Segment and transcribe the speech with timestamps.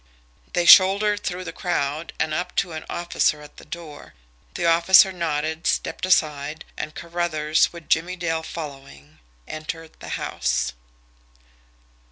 [0.53, 4.15] They shouldered through the crowd and up to an officer at the door.
[4.55, 10.73] The officer nodded, stepped aside, and Carruthers, with Jimmie Dale following, entered the house.